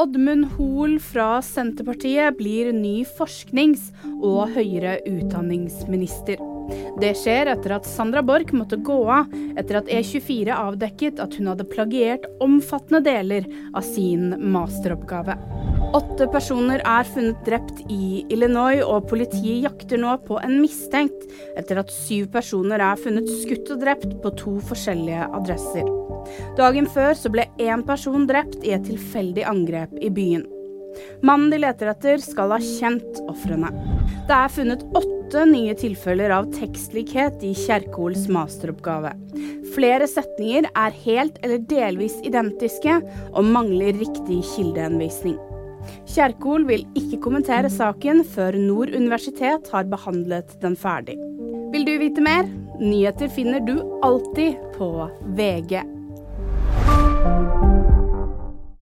[0.00, 3.90] Oddmund Hoel fra Senterpartiet blir ny forsknings-
[4.24, 6.40] og høyere utdanningsminister.
[7.00, 11.50] Det skjer etter at Sandra Borch måtte gå av etter at E24 avdekket at hun
[11.52, 15.38] hadde plagiert omfattende deler av sin masteroppgave.
[15.96, 21.24] Åtte personer er funnet drept i Illinois, og politiet jakter nå på en mistenkt
[21.58, 25.90] etter at syv personer er funnet skutt og drept på to forskjellige adresser.
[26.60, 30.46] Dagen før så ble én person drept i et tilfeldig angrep i byen.
[31.26, 33.70] Mannen de leter etter, skal ha kjent ofrene.
[34.28, 39.12] Det er funnet åtte nye tilfeller av tekstlikhet i Kjerkols masteroppgave.
[39.74, 42.98] Flere setninger er helt eller delvis identiske
[43.30, 45.38] og mangler riktig kildehenvisning.
[46.10, 51.16] Kjerkol vil ikke kommentere saken før Nord universitet har behandlet den ferdig.
[51.70, 52.50] Vil du vite mer?
[52.80, 54.90] Nyheter finner du alltid på
[55.36, 55.99] VG.